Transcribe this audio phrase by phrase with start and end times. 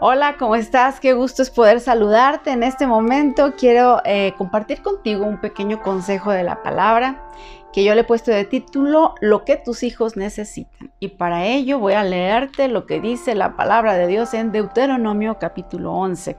[0.00, 1.00] Hola, ¿cómo estás?
[1.00, 3.54] Qué gusto es poder saludarte en este momento.
[3.58, 7.28] Quiero eh, compartir contigo un pequeño consejo de la palabra
[7.72, 10.92] que yo le he puesto de título Lo que tus hijos necesitan.
[11.00, 15.38] Y para ello voy a leerte lo que dice la palabra de Dios en Deuteronomio
[15.40, 16.36] capítulo 11,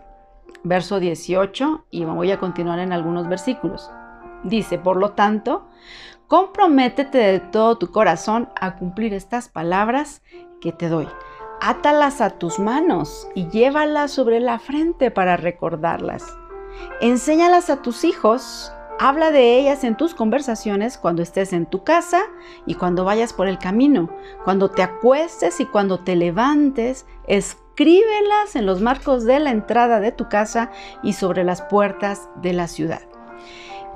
[0.63, 3.91] verso 18, y voy a continuar en algunos versículos.
[4.45, 5.67] Dice, por lo tanto,
[6.27, 10.21] comprométete de todo tu corazón a cumplir estas palabras
[10.61, 11.09] que te doy
[11.61, 16.25] átalas a tus manos y llévalas sobre la frente para recordarlas.
[17.01, 22.21] Enséñalas a tus hijos, habla de ellas en tus conversaciones cuando estés en tu casa
[22.65, 24.09] y cuando vayas por el camino,
[24.43, 30.11] cuando te acuestes y cuando te levantes, escríbelas en los marcos de la entrada de
[30.11, 30.71] tu casa
[31.03, 33.01] y sobre las puertas de la ciudad.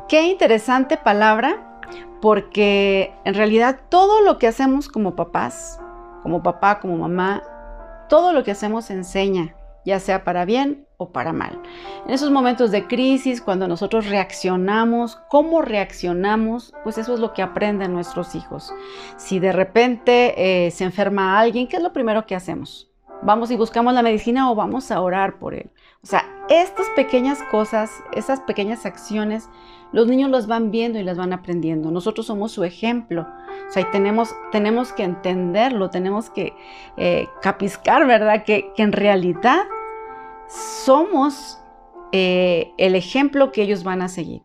[0.07, 1.79] Qué interesante palabra,
[2.21, 5.81] porque en realidad todo lo que hacemos como papás,
[6.21, 7.43] como papá, como mamá,
[8.09, 11.61] todo lo que hacemos enseña, ya sea para bien o para mal.
[12.05, 17.41] En esos momentos de crisis, cuando nosotros reaccionamos, cómo reaccionamos, pues eso es lo que
[17.41, 18.73] aprenden nuestros hijos.
[19.17, 22.92] Si de repente eh, se enferma alguien, ¿qué es lo primero que hacemos?
[23.25, 25.69] ¿Vamos y buscamos la medicina o vamos a orar por él?
[26.03, 29.49] O sea, estas pequeñas cosas, esas pequeñas acciones,
[29.93, 31.89] los niños las van viendo y las van aprendiendo.
[31.89, 33.25] Nosotros somos su ejemplo.
[33.69, 36.53] O sea, tenemos, tenemos que entenderlo, tenemos que
[36.97, 38.43] eh, capiscar, ¿verdad?
[38.43, 39.61] Que, en realidad
[40.83, 41.61] somos
[42.11, 44.41] eh, el ejemplo que ellos van a seguir.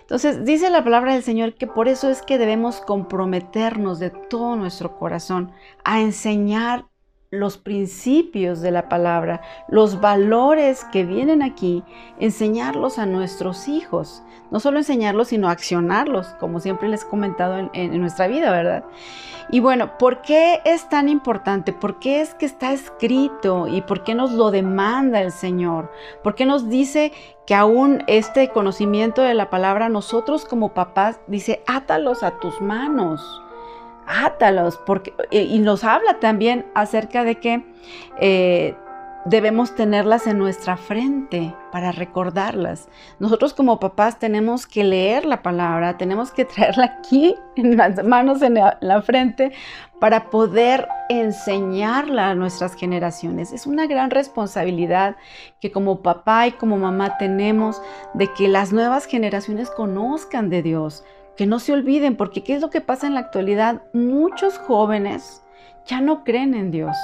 [0.00, 4.56] Entonces, dice la palabra del Señor que por eso es que debemos comprometernos de todo
[4.56, 5.52] nuestro corazón
[5.84, 6.86] a enseñar
[7.30, 11.82] los principios de la palabra, los valores que vienen aquí,
[12.18, 14.22] enseñarlos a nuestros hijos.
[14.50, 18.84] No solo enseñarlos, sino accionarlos, como siempre les he comentado en, nuestra vida, ¿verdad?
[19.50, 21.72] Y bueno, ¿por qué es tan importante?
[21.72, 25.90] ¿Por qué es que está escrito y por qué nos lo demanda el Señor?
[26.22, 27.12] ¿Por qué nos dice
[27.44, 33.42] que aún este conocimiento de la palabra, nosotros como papás, dice, átalos a tus manos?
[34.06, 37.64] Átalos, porque, y nos habla también acerca de que
[38.20, 38.74] eh,
[39.26, 42.88] debemos tenerlas en nuestra frente para recordarlas.
[43.18, 48.40] Nosotros como papás tenemos que leer la palabra, tenemos que traerla aquí en las manos,
[48.42, 49.52] en la frente,
[50.00, 53.52] para poder enseñarla a nuestras generaciones.
[53.52, 55.16] Es una gran responsabilidad
[55.60, 57.82] que como papá y como mamá tenemos
[58.14, 61.04] de que las nuevas generaciones conozcan de Dios,
[61.36, 63.82] que no se olviden, porque ¿qué es lo que pasa en la actualidad?
[63.92, 65.42] Muchos jóvenes
[65.86, 66.96] ya no creen en Dios,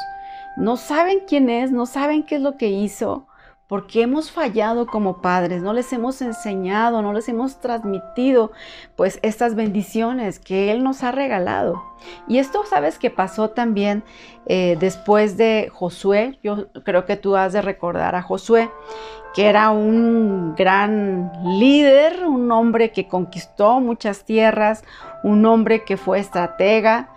[0.56, 3.26] no saben quién es, no saben qué es lo que hizo,
[3.72, 8.52] porque hemos fallado como padres, no les hemos enseñado, no les hemos transmitido
[8.96, 11.82] pues estas bendiciones que Él nos ha regalado.
[12.28, 14.04] Y esto sabes que pasó también
[14.44, 18.70] eh, después de Josué, yo creo que tú has de recordar a Josué,
[19.32, 24.84] que era un gran líder, un hombre que conquistó muchas tierras,
[25.24, 27.08] un hombre que fue estratega,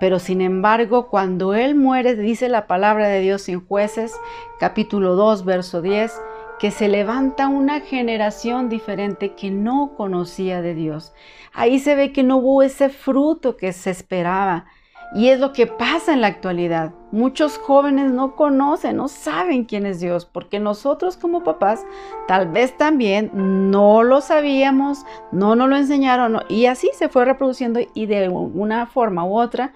[0.00, 4.14] pero sin embargo, cuando él muere, dice la palabra de Dios en jueces,
[4.60, 6.12] capítulo 2, verso 10,
[6.58, 11.12] que se levanta una generación diferente que no conocía de Dios.
[11.52, 14.66] Ahí se ve que no hubo ese fruto que se esperaba.
[15.14, 16.92] Y es lo que pasa en la actualidad.
[17.10, 21.86] Muchos jóvenes no conocen, no saben quién es Dios, porque nosotros como papás
[22.26, 27.80] tal vez también no lo sabíamos, no nos lo enseñaron, y así se fue reproduciendo
[27.94, 29.72] y de una forma u otra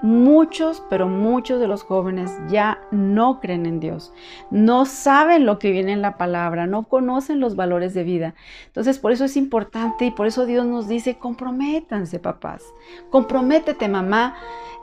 [0.00, 4.12] Muchos, pero muchos de los jóvenes ya no creen en Dios,
[4.50, 8.34] no saben lo que viene en la palabra, no conocen los valores de vida.
[8.66, 12.62] Entonces, por eso es importante y por eso Dios nos dice, comprométanse papás,
[13.10, 14.36] comprométete mamá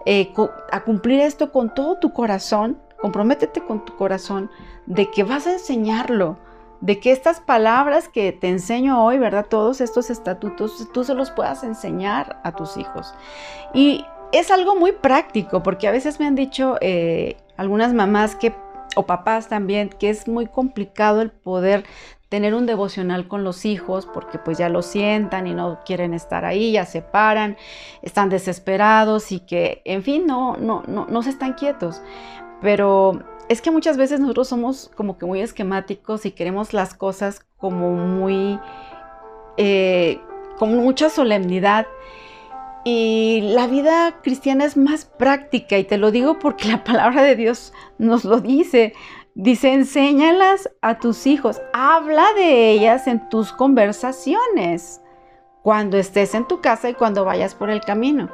[0.06, 0.34] eh,
[0.72, 4.52] a cumplir esto con todo tu corazón, comprométete con tu corazón
[4.86, 6.38] de que vas a enseñarlo,
[6.82, 9.46] de que estas palabras que te enseño hoy, ¿verdad?
[9.50, 13.14] Todos estos estatutos, tú se los puedas enseñar a tus hijos.
[13.74, 14.06] Y
[14.38, 18.54] es algo muy práctico, porque a veces me han dicho eh, algunas mamás que,
[18.96, 21.86] o papás también, que es muy complicado el poder
[22.30, 26.44] tener un devocional con los hijos, porque pues ya lo sientan y no quieren estar
[26.44, 27.56] ahí, ya se paran,
[28.02, 32.02] están desesperados y que, en fin, no, no, no, no se están quietos.
[32.62, 37.46] Pero es que muchas veces nosotros somos como que muy esquemáticos y queremos las cosas
[37.58, 38.60] como muy,
[39.58, 40.20] eh,
[40.58, 41.86] con mucha solemnidad
[42.88, 47.36] y la vida cristiana es más práctica y te lo digo porque la palabra de
[47.36, 48.94] Dios nos lo dice.
[49.34, 55.02] Dice, enséñalas a tus hijos, habla de ellas en tus conversaciones,
[55.64, 58.30] cuando estés en tu casa y cuando vayas por el camino.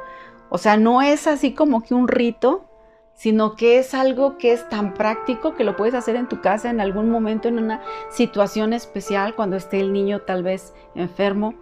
[0.50, 2.68] O sea, no es así como que un rito,
[3.14, 6.68] sino que es algo que es tan práctico que lo puedes hacer en tu casa
[6.68, 11.54] en algún momento, en una situación especial, cuando esté el niño tal vez enfermo,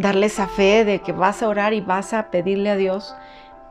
[0.00, 3.14] darle esa fe de que vas a orar y vas a pedirle a Dios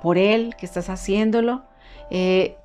[0.01, 1.63] por él, que estás haciéndolo.
[2.09, 2.55] Eh,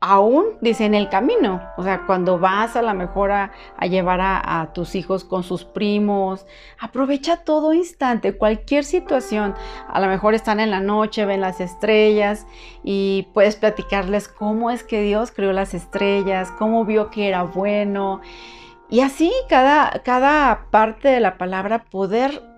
[0.00, 3.52] aún, dice, en el camino, o sea, cuando vas a la mejor a,
[3.88, 6.46] llevar a, tus hijos con sus primos,
[6.78, 9.54] aprovecha todo instante, cualquier situación,
[9.88, 12.46] a lo mejor están en la noche, ven las estrellas
[12.84, 18.20] y puedes platicarles cómo es que Dios creó las estrellas, cómo vio que era bueno.
[18.88, 22.55] Y así cada, cada parte de la palabra poder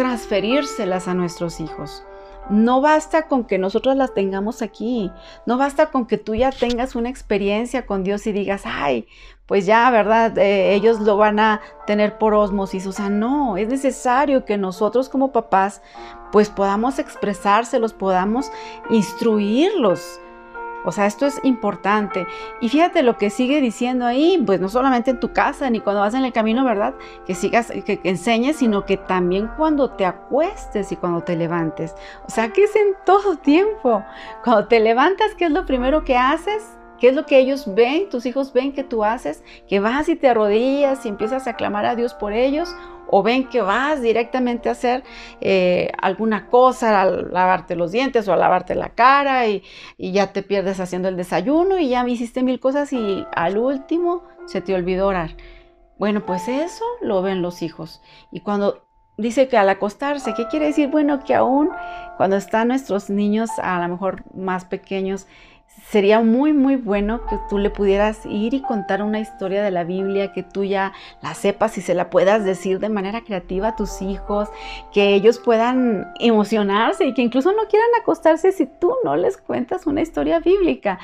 [0.00, 2.02] transferírselas a nuestros hijos.
[2.48, 5.12] No basta con que nosotros las tengamos aquí,
[5.44, 9.06] no basta con que tú ya tengas una experiencia con Dios y digas, ay,
[9.44, 10.38] pues ya, ¿verdad?
[10.38, 12.86] Eh, ellos lo van a tener por osmosis.
[12.86, 15.82] O sea, no, es necesario que nosotros como papás
[16.32, 18.50] pues podamos expresárselos, podamos
[18.88, 20.18] instruirlos
[20.84, 22.26] o sea, esto es importante.
[22.60, 26.00] Y fíjate lo que sigue diciendo ahí, pues no solamente en tu casa ni cuando
[26.00, 26.94] vas en el camino, ¿verdad?
[27.26, 31.94] Que sigas, que, enseñes, sino que también cuando te acuestes y cuando te levantes.
[32.26, 34.04] O sea, que es en todo tiempo.
[34.44, 36.76] Cuando te levantas, ¿qué es lo primero que haces?
[36.98, 38.10] ¿Qué es lo que ellos ven?
[38.10, 41.86] Tus hijos ven que tú haces, que vas y te arrodillas y empiezas a clamar
[41.86, 42.76] a Dios por ellos,
[43.10, 45.02] o ven que vas directamente a hacer
[45.40, 49.62] eh, alguna cosa, a lavarte los dientes o a lavarte la cara y,
[49.98, 54.60] ya te pierdes haciendo el desayuno y ya hiciste mil cosas y al último se
[54.60, 55.36] te olvidó orar.
[55.98, 58.00] Bueno, pues eso lo ven los hijos.
[58.32, 58.86] Y cuando
[59.18, 60.88] dice que al acostarse, ¿qué quiere decir?
[60.88, 61.70] Bueno, que aún
[62.16, 65.26] cuando están nuestros niños a lo mejor más pequeños,
[65.90, 69.82] sería muy, muy bueno que tú le pudieras ir y contar una historia de la
[69.82, 73.76] Biblia, que tú ya la sepas y se la puedas decir de manera creativa a
[73.76, 74.48] tus hijos,
[74.92, 79.86] que ellos puedan emocionarse y que incluso no quieran acostarse si tú no les cuentas
[79.86, 80.98] una historia bíblica.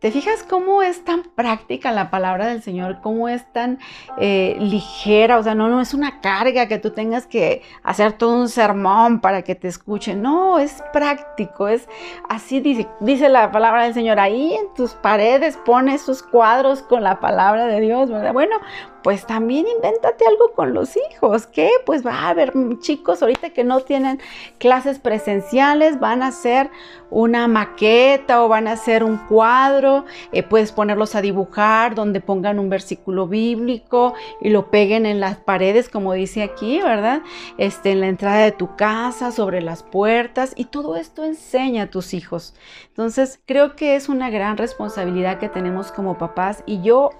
[0.00, 3.00] ¿Te fijas cómo es tan práctica la palabra del Señor?
[3.02, 3.78] ¿Cómo es tan
[4.18, 5.36] eh, ligera?
[5.36, 9.20] O sea, no, no es una carga que tú tengas que hacer todo un sermón
[9.20, 10.22] para que te escuchen.
[10.22, 11.68] No, es práctico.
[11.68, 11.86] Es
[12.30, 14.18] así dice, dice la palabra del Señor.
[14.18, 18.32] Ahí en tus paredes pones sus cuadros con la palabra de Dios, ¿verdad?
[18.32, 18.56] Bueno,
[19.02, 23.64] pues también invéntate algo con los hijos, que pues va a haber chicos ahorita que
[23.64, 24.20] no tienen
[24.58, 26.70] clases presenciales, van a hacer
[27.10, 32.58] una maqueta o van a hacer un cuadro, eh, puedes ponerlos a dibujar donde pongan
[32.58, 37.22] un versículo bíblico y lo peguen en las paredes, como dice aquí, ¿verdad?
[37.58, 41.90] Este, en la entrada de tu casa, sobre las puertas y todo esto enseña a
[41.90, 42.54] tus hijos.
[42.88, 47.10] Entonces, creo que es una gran responsabilidad que tenemos como papás y yo,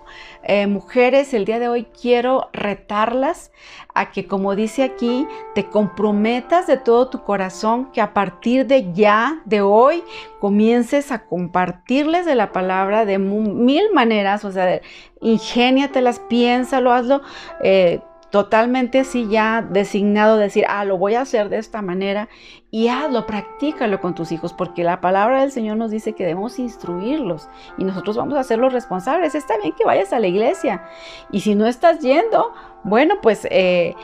[0.42, 1.69] eh, mujeres, el día de hoy
[2.00, 3.50] quiero retarlas
[3.94, 8.92] a que, como dice aquí, te comprometas de todo tu corazón, que a partir de
[8.92, 10.02] ya, de hoy,
[10.38, 14.80] comiences a compartirles de la palabra de mil maneras, o sea,
[15.20, 17.20] ingéniatelas, piénsalo, hazlo.
[17.62, 18.00] Eh,
[18.30, 22.28] totalmente así ya designado, decir, ah, lo voy a hacer de esta manera
[22.70, 26.58] y hazlo, practícalo con tus hijos, porque la palabra del Señor nos dice que debemos
[26.58, 29.34] instruirlos y nosotros vamos a ser los responsables.
[29.34, 30.84] Está bien que vayas a la iglesia
[31.32, 32.52] y si no estás yendo,
[32.84, 33.96] bueno, pues eh,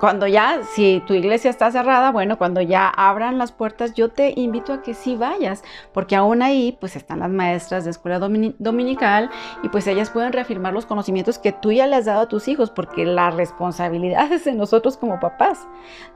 [0.00, 4.32] cuando ya, si tu iglesia está cerrada, bueno, cuando ya abran las puertas, yo te
[4.36, 5.62] invito a que sí vayas,
[5.92, 9.30] porque aún ahí pues están las maestras de escuela dominical
[9.62, 12.48] y pues ellas pueden reafirmar los conocimientos que tú ya le has dado a tus
[12.48, 15.66] hijos, porque la responsabilidad es de nosotros como papás.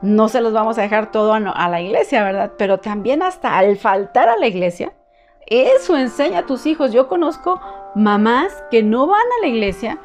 [0.01, 2.51] No se los vamos a dejar todo a, a la iglesia, ¿verdad?
[2.57, 4.93] Pero también hasta al faltar a la iglesia,
[5.47, 6.91] eso enseña a tus hijos.
[6.91, 7.59] Yo conozco
[7.95, 9.99] mamás que no van a la iglesia,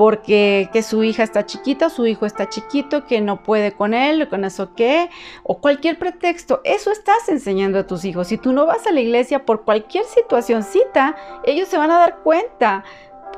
[0.00, 4.30] porque que su hija está chiquita, su hijo está chiquito, que no puede con él,
[4.30, 5.10] con eso qué,
[5.42, 6.62] o cualquier pretexto.
[6.64, 8.28] Eso estás enseñando a tus hijos.
[8.28, 12.20] Si tú no vas a la iglesia por cualquier situacióncita, ellos se van a dar
[12.22, 12.82] cuenta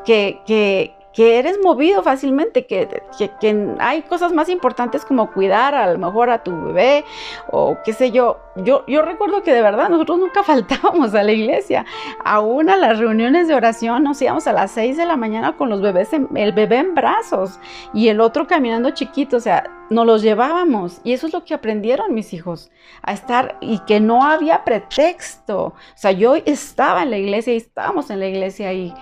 [0.05, 3.03] que, que, que eres movido fácilmente, que,
[3.41, 7.05] que, hay cosas más importantes como cuidar a lo mejor a tu bebé
[7.51, 8.39] o qué sé yo.
[8.57, 11.85] Yo, yo recuerdo que de verdad nosotros nunca faltábamos a la iglesia,
[12.25, 15.69] aún a las reuniones de oración nos íbamos a las 6 de la mañana con
[15.69, 17.59] los bebés, el bebé en brazos
[17.93, 21.55] y el otro caminando chiquito, o sea, nos los llevábamos y eso es lo que
[21.55, 22.71] aprendieron mis hijos,
[23.03, 25.65] a estar y que no había pretexto.
[25.65, 28.95] O sea, yo estaba en la iglesia y estábamos en la iglesia ahí.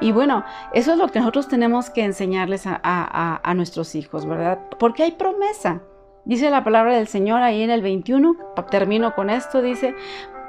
[0.00, 4.58] Y bueno, eso es lo que nosotros tenemos que enseñarles a, a nuestros hijos, ¿verdad?
[4.78, 5.82] Porque hay promesa.
[6.24, 8.36] Dice la palabra del Señor ahí en el 21,
[8.70, 9.94] termino con esto, dice,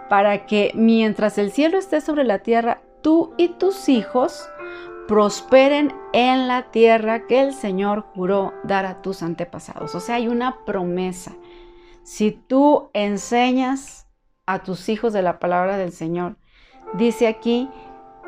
[0.09, 4.49] para que mientras el cielo esté sobre la tierra, tú y tus hijos
[5.07, 9.95] prosperen en la tierra que el Señor juró dar a tus antepasados.
[9.95, 11.33] O sea, hay una promesa.
[12.03, 14.07] Si tú enseñas
[14.45, 16.37] a tus hijos de la palabra del Señor,
[16.93, 17.69] dice aquí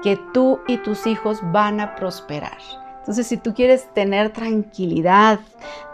[0.03, 2.57] que tú y tus hijos van a prosperar.
[3.07, 5.39] Entonces, si tú quieres tener tranquilidad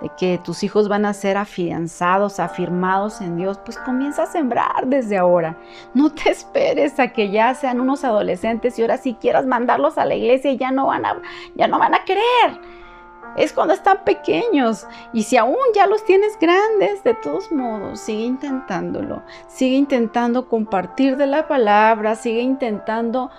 [0.01, 4.87] de que tus hijos van a ser afianzados, afirmados en Dios, pues comienza a sembrar
[4.87, 5.55] desde ahora.
[5.93, 10.05] No te esperes a que ya sean unos adolescentes y ahora si quieras mandarlos a
[10.05, 11.21] la iglesia y ya no van a,
[11.53, 12.23] ya no van a querer.
[13.35, 14.87] Es cuando están pequeños.
[15.13, 19.21] Y si aún ya los tienes grandes, de todos modos, sigue intentándolo.
[19.47, 23.29] Sigue intentando compartir de la palabra, sigue intentando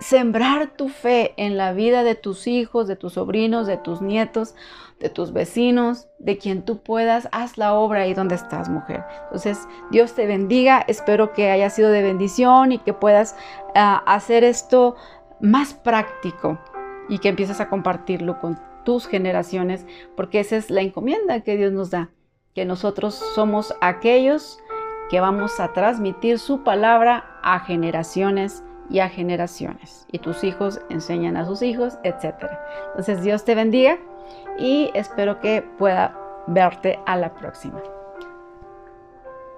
[0.00, 4.54] sembrar tu fe en la vida de tus hijos, de tus sobrinos, de tus nietos,
[4.98, 9.04] de tus vecinos, de quien tú puedas, haz la obra ahí donde estás, mujer.
[9.24, 13.36] Entonces, Dios te bendiga, espero que haya sido de bendición y que puedas
[13.74, 14.96] ah, hacer esto
[15.40, 16.58] más práctico
[17.08, 21.72] y que empieces a compartirlo con tus generaciones, porque esa es la encomienda que Dios
[21.72, 22.10] nos da,
[22.54, 24.58] que nosotros somos aquellos
[25.10, 30.06] que vamos a transmitir su palabra a generaciones y a generaciones.
[30.10, 32.34] Y tus hijos enseñan a sus hijos, etc.
[32.88, 33.98] Entonces Dios te bendiga
[34.58, 36.16] y espero que pueda
[36.46, 37.80] verte a la próxima.